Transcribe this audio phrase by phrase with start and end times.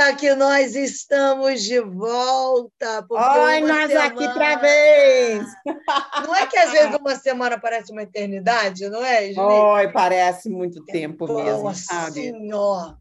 [0.00, 3.06] Eita, que nós estamos de volta!
[3.10, 4.04] Oi, nós semana...
[4.06, 5.46] aqui para vez!
[6.26, 9.38] Não é que às vezes uma semana parece uma eternidade, não é, Julie?
[9.38, 12.12] Oi, parece muito é tempo mesmo, sabe?
[12.14, 12.98] Senhor!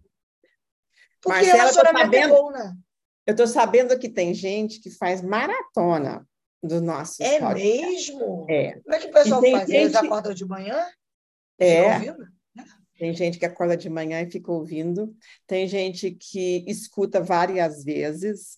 [1.21, 2.73] Porque Marcela, tô sabendo, é bom, né?
[3.25, 6.27] Eu estou sabendo que tem gente que faz maratona
[6.61, 8.45] dos nossos É mesmo?
[8.49, 8.79] É.
[8.81, 9.59] Como é que o pessoal faz?
[9.59, 9.75] Gente...
[9.75, 10.85] Eles acordam de manhã?
[11.59, 11.99] É.
[12.99, 15.15] Tem gente que acorda de manhã e fica ouvindo,
[15.47, 18.57] tem gente que escuta várias vezes,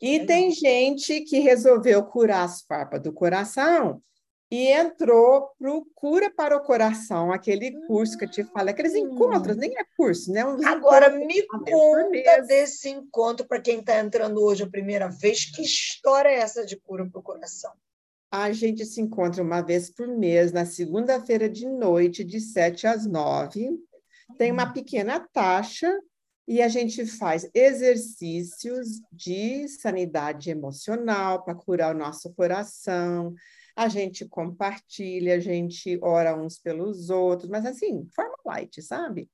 [0.00, 4.02] e tem gente que resolveu curar as farpas do coração
[4.50, 8.94] e entrou para o Cura para o Coração, aquele curso que eu te falei, aqueles
[8.94, 9.14] hum.
[9.14, 10.44] encontros, nem é curso, né?
[10.44, 15.62] Uns Agora, me conta desse encontro para quem está entrando hoje a primeira vez, que
[15.62, 17.72] história é essa de Cura para o Coração?
[18.30, 23.06] A gente se encontra uma vez por mês, na segunda-feira de noite, de 7 às
[23.06, 23.70] 9.
[24.36, 25.90] Tem uma pequena taxa
[26.46, 33.34] e a gente faz exercícios de sanidade emocional para curar o nosso coração.
[33.74, 39.30] A gente compartilha, a gente ora uns pelos outros, mas assim, forma light, sabe?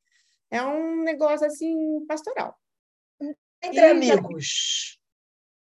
[0.51, 2.57] É um negócio assim pastoral.
[3.63, 5.01] Entre e amigos.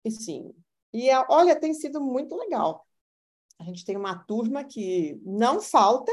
[0.06, 0.54] E sim.
[0.94, 2.87] E olha, tem sido muito legal.
[3.60, 6.12] A gente tem uma turma que não falta,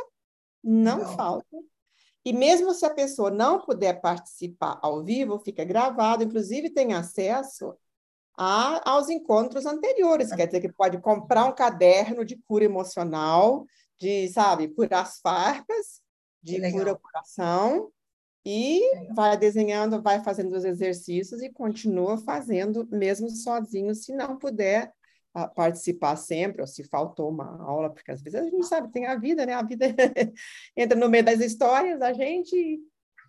[0.62, 1.56] não, não, falta.
[2.24, 7.74] E mesmo se a pessoa não puder participar ao vivo, fica gravado, inclusive tem acesso
[8.36, 10.32] a, aos encontros anteriores.
[10.32, 13.66] Quer dizer que pode comprar um caderno de cura emocional,
[13.98, 16.00] de, sabe, curar as farpas,
[16.42, 17.92] de cura o coração,
[18.44, 18.80] e
[19.14, 24.92] vai desenhando, vai fazendo os exercícios e continua fazendo, mesmo sozinho, se não puder
[25.54, 29.16] participar sempre, ou se faltou uma aula, porque às vezes a gente sabe, tem a
[29.16, 29.54] vida, né?
[29.54, 29.86] A vida
[30.76, 32.80] entra no meio das histórias, a gente.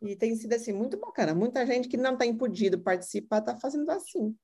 [0.04, 1.34] E tem sido assim, muito bacana.
[1.34, 4.36] Muita gente que não tem podido participar está fazendo assim.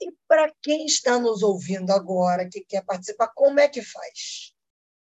[0.00, 4.54] E para quem está nos ouvindo agora, que quer participar, como é que faz?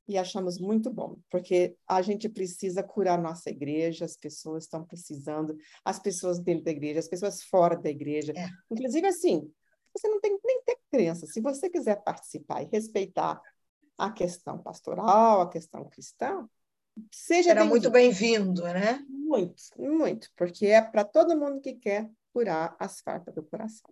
[0.09, 5.55] e achamos muito bom, porque a gente precisa curar nossa igreja, as pessoas estão precisando,
[5.85, 8.33] as pessoas dentro da igreja, as pessoas fora da igreja.
[8.35, 8.49] É.
[8.71, 9.47] Inclusive, assim,
[9.95, 11.27] você não tem nem ter crença.
[11.27, 13.39] Se você quiser participar e respeitar
[13.95, 16.49] a questão pastoral, a questão cristã,
[17.11, 19.03] Seja muito bem-vindo, né?
[19.07, 23.91] Muito, muito, porque é para todo mundo que quer curar as farpas do coração.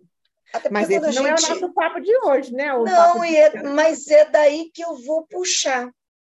[0.70, 1.26] Mas esse não gente...
[1.26, 2.72] é o nosso papo de hoje, né?
[2.74, 5.86] O não, é, mas é daí que eu vou puxar.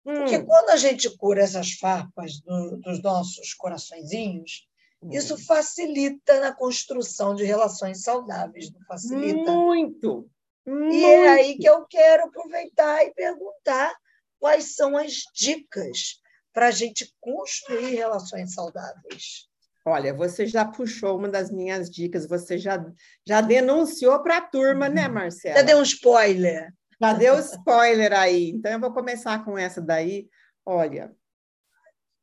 [0.06, 0.14] Hum.
[0.16, 4.68] Porque quando a gente cura essas farpas do, dos nossos coraçõezinhos,
[5.02, 5.10] hum.
[5.12, 9.52] isso facilita na construção de relações saudáveis, não facilita?
[9.52, 10.30] Muito!
[10.66, 10.96] E muito.
[10.96, 13.96] é aí que eu quero aproveitar e perguntar
[14.40, 16.20] quais são as dicas
[16.54, 19.50] para a gente construir relações saudáveis?
[19.86, 22.86] Olha, você já puxou uma das minhas dicas, você já,
[23.28, 25.14] já denunciou para a turma, né, uhum.
[25.14, 25.58] Marcela?
[25.58, 26.72] Já deu um spoiler.
[27.02, 28.50] Já deu spoiler aí.
[28.50, 30.30] Então, eu vou começar com essa daí.
[30.64, 31.12] Olha,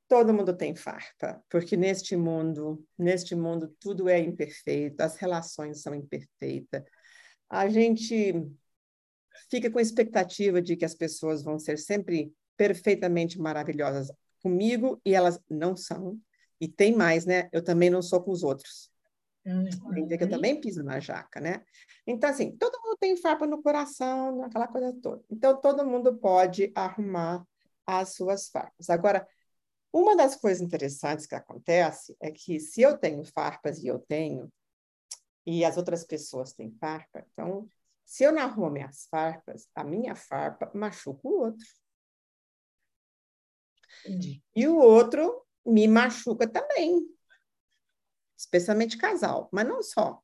[0.06, 5.92] todo mundo tem farpa, porque neste mundo, neste mundo, tudo é imperfeito, as relações são
[5.94, 6.84] imperfeitas.
[7.50, 8.34] A gente
[9.50, 14.12] fica com expectativa de que as pessoas vão ser sempre perfeitamente maravilhosas
[14.42, 16.20] comigo e elas não são.
[16.60, 17.48] E tem mais, né?
[17.52, 18.90] Eu também não sou com os outros.
[19.46, 19.94] Uhum.
[19.94, 21.64] Tem dia que eu também piso na jaca, né?
[22.06, 25.22] Então, assim, todo mundo tem farpa no coração, aquela coisa toda.
[25.30, 27.46] Então, todo mundo pode arrumar
[27.86, 28.90] as suas farpas.
[28.90, 29.26] Agora,
[29.92, 34.52] uma das coisas interessantes que acontece é que se eu tenho farpas e eu tenho,
[35.46, 37.66] e as outras pessoas têm farpa, então,
[38.04, 41.66] se eu não arrumo minhas farpas, a minha farpa machuca o outro.
[44.08, 44.42] Entendi.
[44.54, 47.06] E o outro me machuca também,
[48.36, 50.20] especialmente casal, mas não só,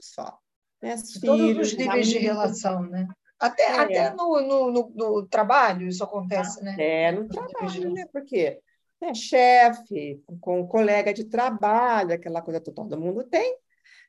[0.00, 0.38] só.
[0.80, 0.94] Né?
[1.20, 2.08] Todos os níveis amigos.
[2.08, 3.08] de relação, né?
[3.38, 3.78] Até, é.
[3.78, 6.76] até no, no, no, no, trabalho isso acontece, né?
[6.78, 8.04] É, no trabalho, né?
[8.12, 8.60] Porque
[9.00, 13.56] né, chefe, com um colega de trabalho, aquela coisa que todo mundo tem.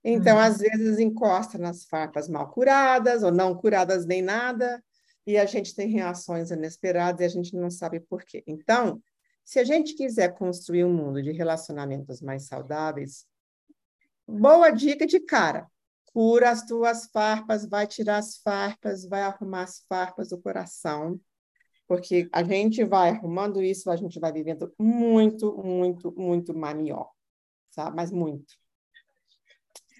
[0.03, 0.39] Então, hum.
[0.39, 4.83] às vezes, encosta nas farpas mal curadas ou não curadas nem nada,
[5.29, 8.43] e a gente tem reações inesperadas e a gente não sabe por quê.
[8.47, 8.99] Então,
[9.45, 13.27] se a gente quiser construir um mundo de relacionamentos mais saudáveis,
[14.27, 15.69] boa dica de cara:
[16.05, 21.21] cura as tuas farpas, vai tirar as farpas, vai arrumar as farpas do coração,
[21.87, 27.11] porque a gente vai arrumando isso, a gente vai vivendo muito, muito, muito melhor,
[27.69, 27.95] sabe?
[27.95, 28.55] Mas muito.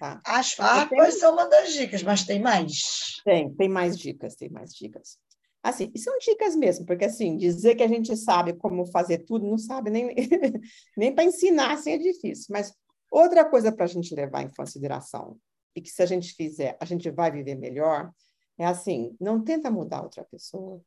[0.00, 0.18] Tá?
[0.24, 3.20] As farpas são uma das dicas, mas tem mais?
[3.22, 5.18] Tem, tem mais dicas, tem mais dicas.
[5.62, 9.46] Assim, e são dicas mesmo, porque assim, dizer que a gente sabe como fazer tudo,
[9.46, 10.14] não sabe nem,
[10.96, 12.46] nem para ensinar, assim é difícil.
[12.48, 12.72] Mas
[13.10, 15.36] outra coisa para a gente levar em consideração,
[15.76, 18.10] e que se a gente fizer, a gente vai viver melhor,
[18.56, 20.80] é assim, não tenta mudar outra pessoa.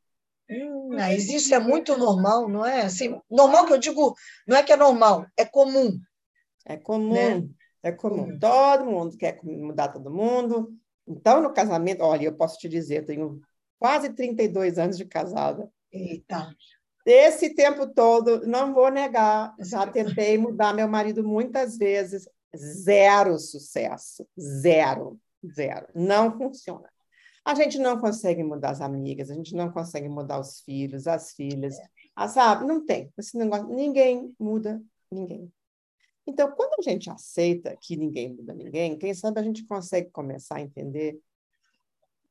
[0.50, 2.82] Hum, mas isso é muito normal, não é?
[2.82, 6.00] Assim, normal que eu digo, não é que é normal, é comum.
[6.66, 7.48] É comum, né?
[7.84, 8.30] É comum.
[8.30, 8.38] Hum.
[8.38, 10.74] Todo mundo quer mudar todo mundo.
[11.06, 13.40] Então, no casamento, olha, eu posso te dizer, eu tenho
[13.78, 15.70] quase 32 anos de casada.
[15.92, 16.48] Eita.
[17.04, 22.26] Esse tempo todo, não vou negar, já tentei mudar meu marido muitas vezes,
[22.56, 25.20] zero sucesso, zero,
[25.54, 26.88] zero, não funciona.
[27.44, 31.34] A gente não consegue mudar as amigas, a gente não consegue mudar os filhos, as
[31.34, 31.76] filhas,
[32.16, 32.64] a, sabe?
[32.64, 34.80] Não tem esse negócio, ninguém muda
[35.12, 35.52] ninguém.
[36.26, 40.56] Então, quando a gente aceita que ninguém muda ninguém, quem sabe a gente consegue começar
[40.56, 41.18] a entender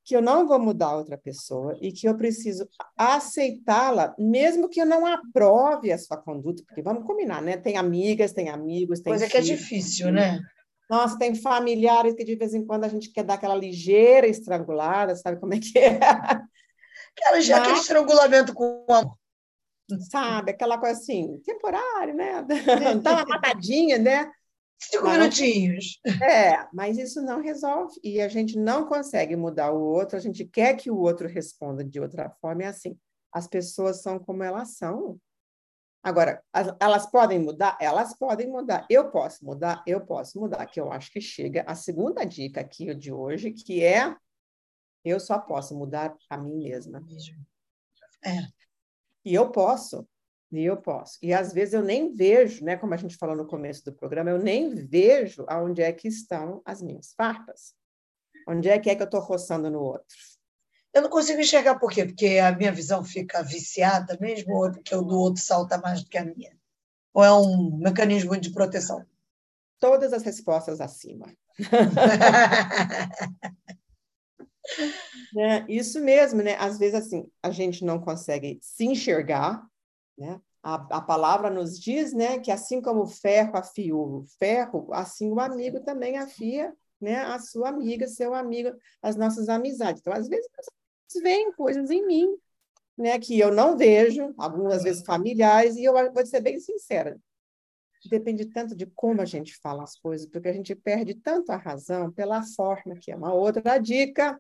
[0.03, 2.67] que eu não vou mudar outra pessoa e que eu preciso
[2.97, 7.55] aceitá-la, mesmo que eu não aprove a sua conduta, porque vamos combinar, né?
[7.55, 10.41] Tem amigas, tem amigos, tem Coisa filhos, que é difícil, né?
[10.89, 15.15] Nossa, tem familiares que de vez em quando a gente quer dar aquela ligeira estrangulada,
[15.15, 15.95] sabe como é que é?
[15.95, 19.17] Aquela, Mas, aquele estrangulamento com amor.
[20.09, 22.45] Sabe, aquela coisa assim, temporário, né?
[23.01, 24.31] Dá uma matadinha, né?
[24.79, 25.99] Cinco minutinhos.
[26.21, 27.99] é, mas isso não resolve.
[28.03, 31.83] E a gente não consegue mudar o outro, a gente quer que o outro responda
[31.83, 32.63] de outra forma.
[32.63, 32.97] É assim,
[33.31, 35.19] as pessoas são como elas são.
[36.01, 37.77] Agora, as, elas podem mudar?
[37.79, 38.85] Elas podem mudar.
[38.89, 39.81] Eu posso mudar?
[39.87, 40.65] Eu posso mudar.
[40.65, 44.15] Que eu acho que chega a segunda dica aqui de hoje, que é
[45.05, 47.01] eu só posso mudar a mim mesma.
[48.23, 48.62] É.
[49.25, 50.07] E eu posso.
[50.51, 51.17] E eu posso.
[51.21, 54.29] E às vezes eu nem vejo, né, como a gente falou no começo do programa,
[54.29, 57.73] eu nem vejo aonde é que estão as minhas farpas.
[58.47, 60.15] Onde é que é que eu estou roçando no outro?
[60.93, 62.05] Eu não consigo enxergar por quê?
[62.05, 66.09] Porque a minha visão fica viciada mesmo, ou porque o do outro salta mais do
[66.09, 66.55] que a minha?
[67.13, 69.03] Ou é um mecanismo de proteção?
[69.79, 71.33] Todas as respostas acima.
[75.37, 76.55] é, isso mesmo, né?
[76.55, 79.67] Às vezes, assim, a gente não consegue se enxergar
[80.17, 80.39] né?
[80.61, 85.29] A, a palavra nos diz né, que assim como o ferro afia o ferro, assim
[85.29, 88.71] o amigo também afia né, a sua amiga, seu amigo,
[89.01, 89.99] as nossas amizades.
[89.99, 90.47] Então, às vezes,
[91.21, 92.37] vêm coisas em mim
[92.97, 97.19] né, que eu não vejo, algumas vezes familiares, e eu vou ser bem sincera,
[98.09, 101.57] depende tanto de como a gente fala as coisas, porque a gente perde tanto a
[101.57, 104.39] razão pela forma, que é uma outra dica,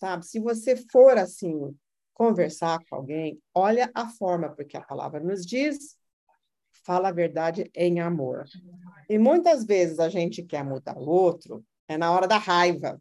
[0.00, 0.26] sabe?
[0.26, 1.76] Se você for assim,
[2.14, 5.96] conversar com alguém, olha a forma, porque a palavra nos diz,
[6.84, 8.46] fala a verdade em amor.
[9.08, 13.00] E muitas vezes a gente quer mudar o outro, é na hora da raiva,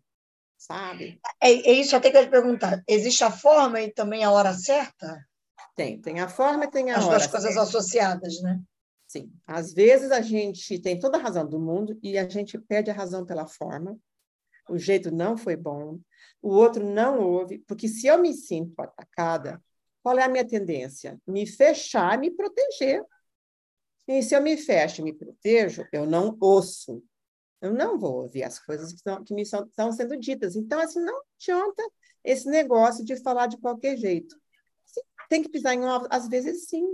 [0.57, 1.19] sabe?
[1.41, 4.53] É, é isso, até que eu te perguntar, existe a forma e também a hora
[4.53, 5.25] certa?
[5.75, 7.15] Tem, tem a forma e tem a As hora.
[7.15, 8.61] As duas coisas associadas, né?
[9.07, 9.31] Sim.
[9.47, 12.93] Às vezes a gente tem toda a razão do mundo e a gente perde a
[12.93, 13.97] razão pela forma.
[14.69, 15.99] O jeito não foi bom,
[16.41, 19.61] o outro não ouve, porque se eu me sinto atacada,
[20.01, 21.19] qual é a minha tendência?
[21.27, 23.03] Me fechar, me proteger.
[24.07, 27.03] E se eu me fecho e me protejo, eu não ouço.
[27.61, 30.55] Eu não vou ouvir as coisas que, estão, que me são, estão sendo ditas.
[30.55, 31.83] Então, assim, não adianta
[32.23, 34.39] esse negócio de falar de qualquer jeito.
[35.29, 36.85] Tem que pisar em ovos, às vezes sim.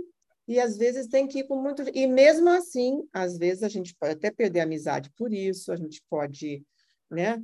[0.48, 1.82] E às vezes tem que ir com muito.
[1.94, 5.76] E mesmo assim, às vezes a gente pode até perder a amizade por isso, a
[5.76, 6.64] gente pode
[7.10, 7.42] né,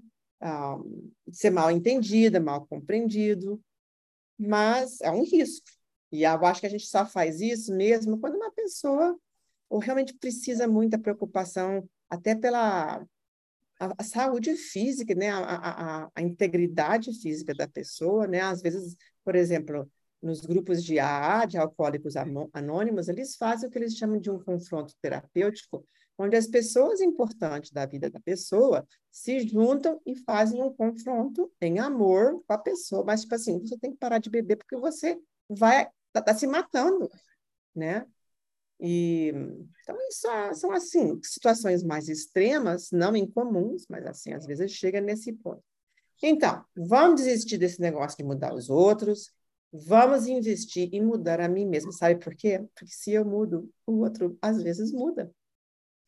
[1.31, 3.63] ser mal entendida, mal compreendido,
[4.39, 5.67] mas é um risco.
[6.11, 9.19] E eu acho que a gente só faz isso mesmo quando uma pessoa
[9.69, 13.03] ou realmente precisa muita preocupação, até pela
[13.81, 15.31] a, a saúde física, né?
[15.31, 18.41] A, a, a, integridade física da pessoa, né?
[18.41, 19.91] Às vezes, por exemplo,
[20.23, 22.15] nos grupos de AA, de alcoólicos
[22.53, 25.85] anônimos, eles fazem o que eles chamam de um confronto terapêutico,
[26.17, 31.81] onde as pessoas importantes da vida da pessoa se juntam e fazem um confronto em
[31.81, 33.05] amor com a pessoa.
[33.05, 36.47] Mas, tipo assim, você tem que parar de beber porque você vai tá, tá se
[36.47, 37.11] matando,
[37.75, 38.07] né?
[38.79, 39.29] E,
[39.83, 45.33] então, isso são, assim, situações mais extremas, não incomuns, mas, assim, às vezes chega nesse
[45.33, 45.63] ponto.
[46.23, 49.33] Então, vamos desistir desse negócio de mudar os outros,
[49.73, 51.93] vamos investir em mudar a mim mesmo.
[51.93, 52.65] Sabe por quê?
[52.75, 55.33] Porque se eu mudo, o outro às vezes muda.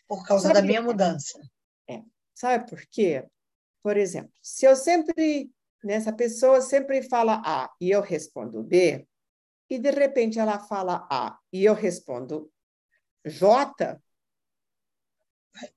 [0.07, 1.41] Por causa Sabe da minha mudança.
[1.89, 2.03] É.
[2.35, 3.27] Sabe por quê?
[3.83, 5.51] Por exemplo, se eu sempre,
[5.83, 9.07] nessa pessoa sempre fala A e eu respondo B,
[9.71, 12.51] e de repente ela fala A e eu respondo
[13.25, 13.99] J,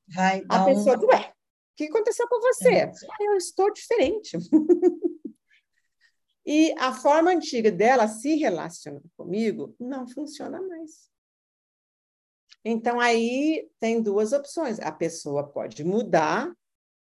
[0.08, 1.06] vai a pessoa, um...
[1.08, 2.76] ué, o que aconteceu com você?
[2.76, 2.92] É.
[3.22, 4.38] Eu estou diferente.
[6.50, 11.12] e a forma antiga dela se relacionar comigo não funciona mais.
[12.64, 14.80] Então, aí tem duas opções.
[14.80, 16.50] A pessoa pode mudar,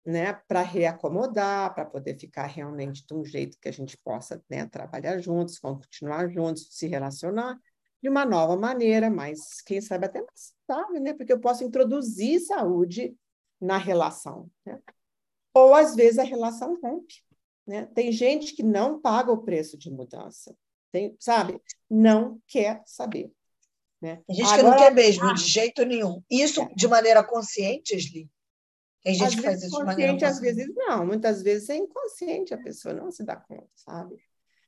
[0.06, 4.68] né, para reacomodar, para poder ficar realmente de um jeito que a gente possa né,
[4.68, 7.60] trabalhar juntos, continuar juntos, se relacionar
[8.04, 11.14] de uma nova maneira, mas quem sabe até mais saudável, né?
[11.14, 13.18] Porque eu posso introduzir saúde
[13.60, 14.80] na relação, né?
[15.56, 17.24] Ou às vezes a relação rompe,
[17.66, 17.88] né?
[17.94, 20.56] Tem gente que não paga o preço de mudança,
[20.92, 21.60] tem, sabe?
[21.90, 23.32] Não quer saber.
[24.02, 24.22] Né?
[24.28, 26.22] Tem gente Agora, que não quer mesmo, ah, de jeito nenhum.
[26.30, 26.74] Isso é.
[26.76, 28.30] de maneira consciente, Esli?
[29.02, 30.34] Tem gente às que faz isso de maneira consciente.
[30.34, 34.16] Às vezes não, muitas vezes é inconsciente, a pessoa não se dá conta, sabe?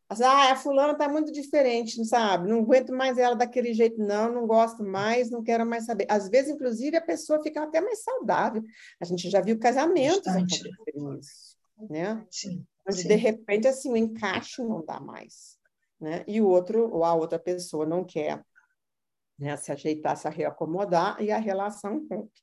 [0.08, 2.48] Ah, a fulana está muito diferente, não sabe?
[2.48, 6.06] Não aguento mais ela daquele jeito, não, não gosto mais, não quero mais saber.
[6.08, 8.64] Às vezes, inclusive, a pessoa fica até mais saudável.
[9.02, 11.58] A gente já viu casamentos isso,
[11.90, 12.24] né?
[12.30, 12.64] Sim.
[12.88, 13.08] Onde, sim.
[13.08, 15.58] de repente, assim, o encaixe não dá mais,
[16.00, 16.24] né?
[16.28, 18.44] E o outro, ou a outra pessoa não quer
[19.38, 22.42] né, se ajeitar, se reacomodar, e a relação rompe.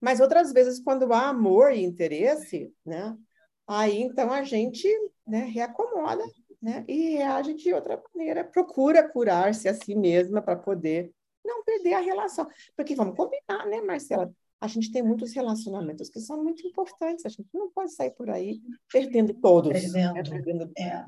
[0.00, 3.16] Mas outras vezes, quando há amor e interesse, né?
[3.66, 4.88] Aí, então, a gente
[5.26, 6.24] né, reacomoda
[6.60, 6.84] né?
[6.88, 11.12] e reage de outra maneira, procura curar-se a si mesma para poder
[11.44, 12.48] não perder a relação.
[12.76, 14.32] Porque vamos combinar, né, Marcela?
[14.62, 18.30] A gente tem muitos relacionamentos que são muito importantes, a gente não pode sair por
[18.30, 18.60] aí
[18.92, 20.22] perdendo todos, perdendo, né?
[20.22, 21.04] perdendo é.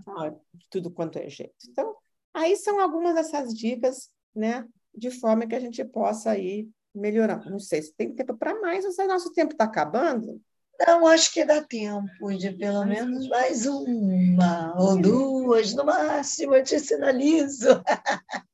[0.68, 1.54] tudo quanto é jeito.
[1.70, 1.94] Então,
[2.34, 7.48] aí são algumas dessas dicas, né, de forma que a gente possa ir melhorando.
[7.48, 10.42] Não sei se tem tempo para mais, ou se nosso tempo está acabando.
[10.84, 16.64] Não, acho que dá tempo de pelo menos mais uma ou duas, no máximo, eu
[16.64, 17.68] te sinalizo.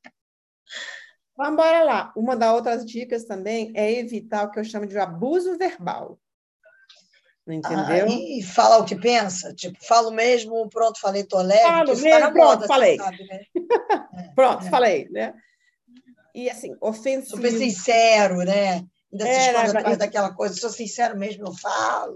[1.35, 2.13] Vamos embora lá.
[2.15, 6.19] Uma das outras dicas também é evitar o que eu chamo de abuso verbal.
[7.47, 8.05] Entendeu?
[8.05, 9.53] Ah, e fala o que pensa?
[9.53, 11.63] Tipo, falo mesmo, pronto, falei, tô leve.
[11.63, 12.97] Falo tá mesmo, pronto, moda, falei.
[12.97, 13.41] Sabe, né?
[14.13, 14.69] é, pronto, é.
[14.69, 15.33] falei, né?
[16.35, 17.37] E assim, ofensivo.
[17.37, 18.85] Super sincero, né?
[19.11, 22.15] Ainda se esconde atrás daquela coisa, sou sincero mesmo, eu falo.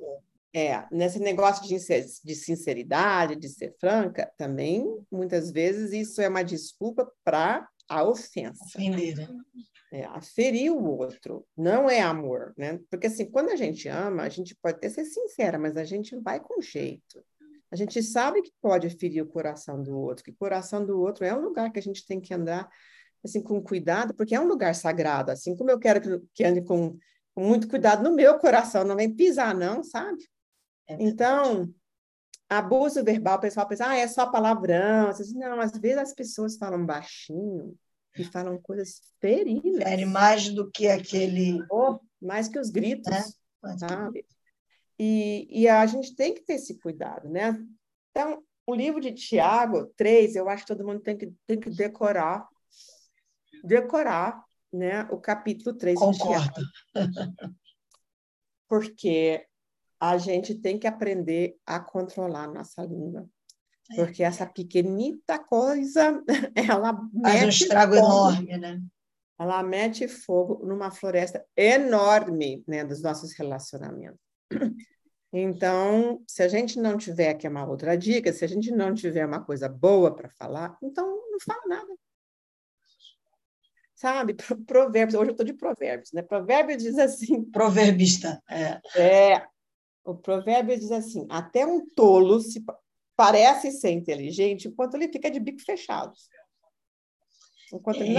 [0.53, 6.43] É, nesse negócio de, de sinceridade, de ser franca, também, muitas vezes, isso é uma
[6.43, 8.63] desculpa para a ofensa.
[8.65, 9.27] Ofender, né?
[9.91, 12.79] É, ferir o outro, não é amor, né?
[12.89, 16.15] Porque, assim, quando a gente ama, a gente pode até ser sincera, mas a gente
[16.19, 17.23] vai com jeito.
[17.71, 21.23] A gente sabe que pode ferir o coração do outro, que o coração do outro
[21.23, 22.69] é um lugar que a gente tem que andar
[23.25, 26.61] assim, com cuidado, porque é um lugar sagrado, assim como eu quero que, que ande
[26.61, 26.97] com,
[27.33, 30.23] com muito cuidado no meu coração, não vem pisar, não, sabe?
[30.87, 31.73] É então,
[32.49, 35.09] abuso verbal, o pessoal pensa, ah, é só palavrão.
[35.35, 37.75] Não, às vezes as pessoas falam baixinho
[38.17, 39.83] e falam coisas feridas.
[39.83, 41.59] Fere mais do que aquele...
[41.69, 43.77] Oh, mais que os gritos, é?
[43.77, 44.25] sabe?
[44.97, 47.57] E, e a gente tem que ter esse cuidado, né?
[48.11, 51.69] Então, o livro de Tiago 3, eu acho que todo mundo tem que, tem que
[51.69, 52.47] decorar,
[53.63, 56.61] decorar né, o capítulo 3 Concordo.
[58.67, 59.45] Porque
[59.99, 63.27] a gente tem que aprender a controlar nossa língua.
[63.91, 63.95] É.
[63.95, 66.23] Porque essa pequenita coisa,
[66.55, 68.81] ela Faz um estrago fogo, enorme, né?
[69.37, 74.19] Ela mete fogo numa floresta enorme né, dos nossos relacionamentos.
[75.37, 79.25] Então, se a gente não tiver aqui uma outra dica, se a gente não tiver
[79.25, 81.93] uma coisa boa para falar, então não fala nada
[83.95, 84.35] sabe?
[84.67, 86.21] Provérbios, hoje eu estou de provérbios, né?
[86.21, 87.43] Provérbios diz assim.
[87.45, 88.79] Proverbista, é.
[88.95, 89.47] É.
[90.05, 92.63] O provérbio diz assim: até um tolo se
[93.15, 96.13] parece ser inteligente enquanto ele fica de bico fechado.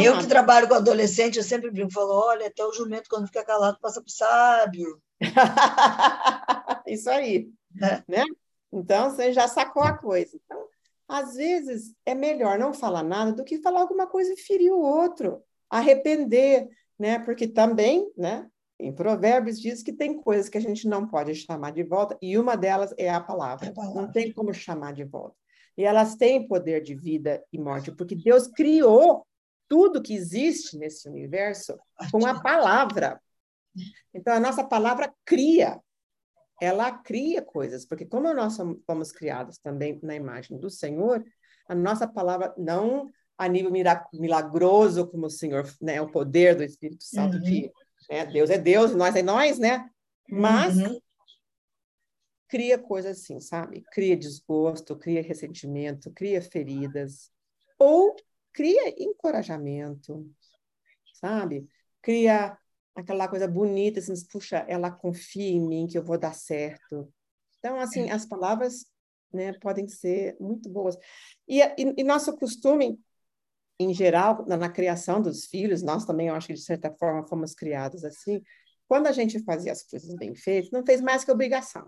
[0.04, 3.44] eu que trabalho com adolescente, eu sempre brinco, falo, olha, até o jumento, quando fica
[3.44, 5.00] calado, passa por sábio.
[6.86, 7.48] Isso aí.
[7.80, 8.02] É.
[8.08, 8.24] Né?
[8.72, 10.36] Então, você já sacou a coisa.
[10.44, 10.66] Então,
[11.08, 14.80] às vezes, é melhor não falar nada do que falar alguma coisa e ferir o
[14.80, 17.18] outro arrepender, né?
[17.18, 18.48] Porque também, né?
[18.78, 22.38] Em Provérbios diz que tem coisas que a gente não pode chamar de volta, e
[22.38, 23.66] uma delas é a palavra.
[23.66, 24.02] É a palavra.
[24.02, 25.36] Não tem como chamar de volta.
[25.76, 29.26] E elas têm poder de vida e morte, porque Deus criou
[29.68, 31.78] tudo que existe nesse universo
[32.10, 33.20] com a palavra.
[34.14, 35.80] Então, a nossa palavra cria,
[36.60, 38.56] ela cria coisas, porque como nós
[38.86, 41.24] fomos criados também na imagem do Senhor,
[41.68, 43.70] a nossa palavra não a nível
[44.14, 47.42] milagroso como o Senhor, né, o poder do Espírito Santo uhum.
[47.42, 47.70] que
[48.10, 49.88] né, Deus é Deus, nós é nós, né?
[50.28, 51.00] Mas uhum.
[52.48, 53.84] cria coisas assim, sabe?
[53.92, 57.30] Cria desgosto, cria ressentimento, cria feridas
[57.78, 58.16] ou
[58.52, 60.28] cria encorajamento,
[61.14, 61.68] sabe?
[62.02, 62.56] Cria
[62.94, 67.12] aquela coisa bonita, assim, puxa, ela confia em mim que eu vou dar certo.
[67.58, 68.86] Então, assim, as palavras
[69.32, 70.96] né, podem ser muito boas.
[71.46, 72.98] E, e, e, nosso costume,
[73.78, 77.26] em geral, na, na, criação dos filhos, nós também, eu acho que de certa forma
[77.26, 78.42] fomos criados assim,
[78.88, 81.86] quando a gente fazia as coisas bem feitas, não fez mais que obrigação.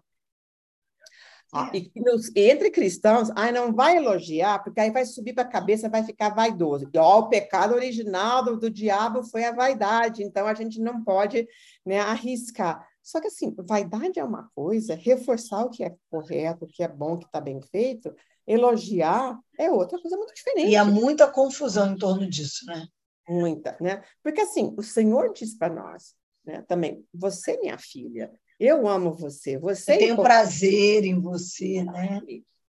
[1.51, 5.49] Ah, e nos, entre cristãos, ai, não vai elogiar, porque aí vai subir para a
[5.49, 6.91] cabeça, vai ficar vaidoso.
[6.93, 11.03] E, ó, o pecado original do, do diabo foi a vaidade, então a gente não
[11.03, 11.49] pode
[11.87, 12.87] né, arriscar.
[13.03, 16.89] Só que, assim, vaidade é uma coisa, reforçar o que é correto, o que é
[16.89, 18.15] bom, o que está bem feito,
[18.49, 20.71] elogiar é outra coisa muito diferente.
[20.71, 22.87] E há muita confusão em torno disso, né?
[23.29, 24.03] Muita, né?
[24.23, 26.15] Porque, assim, o Senhor diz para nós,
[26.45, 29.59] né, também, você, minha filha, eu amo você.
[29.59, 32.21] Você eu tenho prazer em você, né?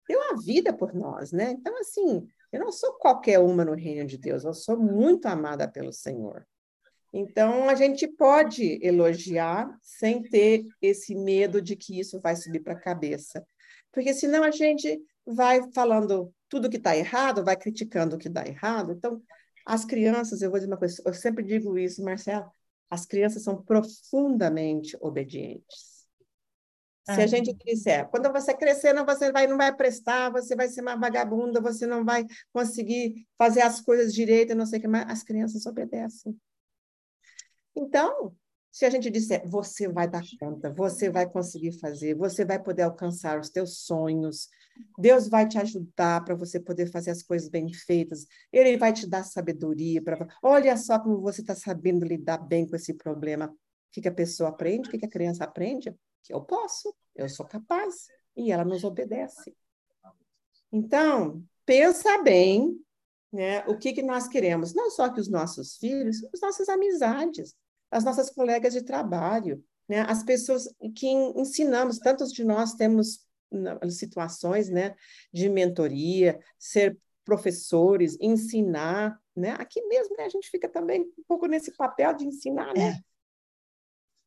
[0.07, 1.53] Deu a vida por nós, né?
[1.53, 5.67] Então, assim, eu não sou qualquer uma no reino de Deus, eu sou muito amada
[5.67, 6.47] pelo Senhor.
[7.13, 12.73] Então, a gente pode elogiar sem ter esse medo de que isso vai subir para
[12.73, 13.47] a cabeça.
[13.93, 18.47] Porque senão a gente vai falando tudo que está errado, vai criticando o que dá
[18.47, 18.93] errado.
[18.93, 19.23] Então,
[19.67, 22.51] as crianças, eu vou dizer uma coisa, eu sempre digo isso, Marcela,
[22.91, 25.93] as crianças são profundamente obedientes.
[27.05, 30.69] Se a gente disser, quando você crescer, não, você vai, não vai prestar, você vai
[30.69, 34.89] ser uma vagabunda, você não vai conseguir fazer as coisas direito, não sei o que
[34.89, 36.39] mais, as crianças obedecem.
[37.75, 38.35] Então,
[38.71, 42.83] se a gente disser, você vai dar conta, você vai conseguir fazer, você vai poder
[42.83, 44.49] alcançar os teus sonhos,
[44.99, 48.27] Deus vai te ajudar para você poder fazer as coisas bem feitas.
[48.51, 50.27] Ele vai te dar sabedoria para.
[50.43, 53.47] Olha só como você está sabendo lidar bem com esse problema.
[53.47, 53.57] O
[53.93, 54.89] que, que a pessoa aprende?
[54.89, 55.95] O que, que a criança aprende?
[56.23, 58.07] Que eu posso, eu sou capaz.
[58.35, 59.55] E ela nos obedece.
[60.73, 62.83] Então, pensa bem
[63.33, 64.75] né, o que, que nós queremos.
[64.75, 67.55] Não só que os nossos filhos, as nossas amizades,
[67.91, 71.99] as nossas colegas de trabalho, né, as pessoas que ensinamos.
[71.99, 73.25] Tantos de nós temos
[73.91, 74.95] situações né,
[75.33, 79.51] de mentoria, ser professores, ensinar, né?
[79.59, 82.89] Aqui mesmo né, a gente fica também um pouco nesse papel de ensinar, né?
[82.89, 83.13] É.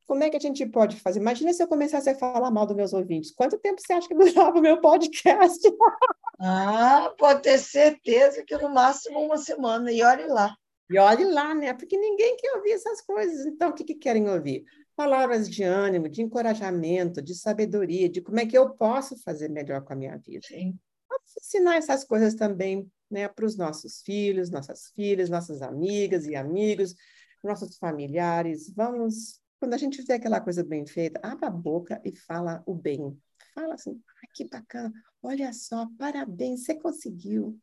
[0.06, 1.20] Como é que a gente pode fazer?
[1.20, 3.32] Imagina se eu começasse a falar mal dos meus ouvintes.
[3.32, 5.60] Quanto tempo você acha que durava o meu podcast?
[6.40, 9.92] Ah, pode ter certeza que no máximo uma semana.
[9.92, 10.56] E olhe lá.
[10.90, 11.74] E olhe lá, né?
[11.74, 13.46] Porque ninguém quer ouvir essas coisas.
[13.46, 14.66] Então, o que, que querem ouvir?
[14.96, 19.84] palavras de ânimo, de encorajamento, de sabedoria, de como é que eu posso fazer melhor
[19.84, 20.48] com a minha vida.
[20.48, 20.80] Sim.
[21.10, 26.36] Vamos ensinar essas coisas também né, para os nossos filhos, nossas filhas, nossas amigas e
[26.36, 26.96] amigos,
[27.44, 28.74] nossos familiares.
[28.74, 32.74] Vamos, quando a gente fizer aquela coisa bem feita, abra a boca e fala o
[32.74, 33.18] bem.
[33.54, 34.94] Fala assim, ah, que bacana,
[35.26, 37.60] olha só, parabéns, você conseguiu.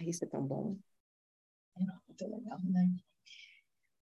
[0.00, 0.76] Isso é tão bom.
[1.76, 2.88] É muito legal, né?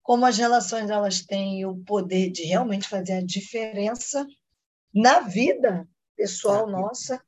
[0.04, 4.24] como as relações elas têm o poder de realmente fazer a diferença
[4.94, 7.20] na vida pessoal nossa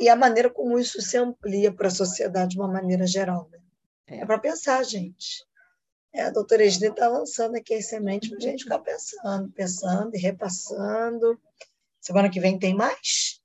[0.00, 3.48] e a maneira como isso se amplia para a sociedade de uma maneira geral.
[3.52, 3.60] Né?
[4.06, 5.44] É, é para pensar, gente.
[6.10, 10.16] É, a doutora Edna está lançando aqui as sementes para a gente ficar pensando, pensando
[10.16, 11.38] e repassando.
[12.00, 13.41] Semana que vem tem mais?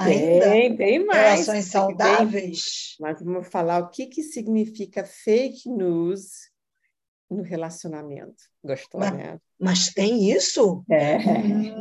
[0.00, 0.50] Ainda?
[0.50, 1.46] Tem, tem mais.
[1.46, 2.96] Relações saudáveis.
[3.00, 6.50] Mas vamos falar o que, que significa fake news
[7.30, 8.42] no relacionamento.
[8.64, 9.38] Gostou, mas, né?
[9.58, 10.84] Mas tem isso?
[10.90, 11.18] É.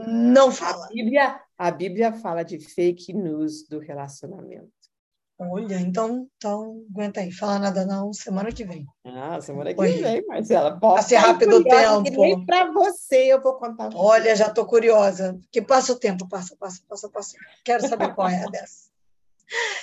[0.08, 0.86] Não fala.
[0.86, 4.70] A Bíblia, a Bíblia fala de fake news do relacionamento.
[5.41, 8.86] Olha, então, então aguenta aí, fala nada não, semana que vem.
[9.06, 9.93] Ah, semana que Oi.
[9.93, 10.78] vem, Marcela.
[10.78, 12.21] Passe rápido o tempo.
[12.21, 13.89] Nem para você eu vou contar.
[13.95, 15.39] Olha, já estou curiosa.
[15.49, 17.38] Que passa o tempo, passa, passa, passa, passa.
[17.63, 18.89] Quero saber qual é a dessa.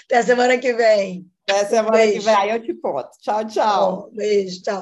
[0.04, 1.26] Até semana que vem.
[1.48, 2.18] Até semana beijo.
[2.18, 3.08] que vem, aí eu te conto.
[3.18, 4.10] Tchau, tchau.
[4.12, 4.80] beijo, tchau.